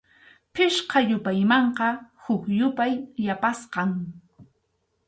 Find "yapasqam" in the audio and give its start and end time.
3.25-3.89